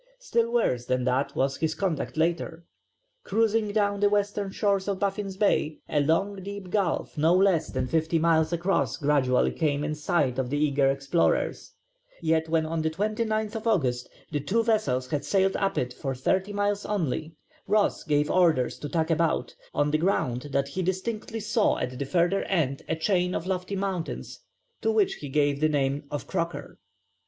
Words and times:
Still 0.17 0.51
worse 0.51 0.85
than 0.85 1.03
that 1.03 1.35
was 1.35 1.57
his 1.57 1.75
conduct 1.75 2.17
later. 2.17 2.65
Cruising 3.23 3.71
down 3.71 3.99
the 3.99 4.09
western 4.09 4.49
shores 4.49 4.87
of 4.87 4.97
Baffin's 4.99 5.37
Bay 5.37 5.77
a 5.87 5.99
long 6.01 6.37
deep 6.37 6.71
gulf 6.71 7.19
no 7.19 7.35
less 7.35 7.67
than 7.69 7.85
fifty 7.85 8.17
miles 8.17 8.51
across 8.51 8.97
gradually 8.97 9.51
came 9.51 9.83
in 9.83 9.93
sight 9.93 10.39
of 10.39 10.49
the 10.49 10.57
eager 10.57 10.89
explorers, 10.89 11.73
yet 12.19 12.49
when 12.49 12.65
on 12.65 12.81
the 12.81 12.89
29th 12.89 13.63
August 13.67 14.09
the 14.31 14.39
two 14.39 14.63
vessels 14.63 15.05
had 15.11 15.23
sailed 15.23 15.55
up 15.55 15.77
it 15.77 15.93
for 15.93 16.15
thirty 16.15 16.51
miles 16.51 16.83
only 16.83 17.35
Ross 17.67 18.03
gave 18.03 18.31
orders 18.31 18.79
to 18.79 18.89
tack 18.89 19.11
about, 19.11 19.53
on 19.71 19.91
the 19.91 19.99
ground 19.99 20.47
that 20.51 20.69
he 20.69 20.81
distinctly 20.81 21.39
saw 21.39 21.77
at 21.77 21.99
the 21.99 22.05
further 22.05 22.41
end 22.45 22.81
a 22.89 22.95
chain 22.95 23.35
of 23.35 23.45
lofty 23.45 23.75
mountains 23.75 24.39
to 24.81 24.91
which 24.91 25.13
he 25.21 25.29
gave 25.29 25.59
the 25.59 25.69
name 25.69 26.05
of 26.09 26.25
Croker. 26.25 26.79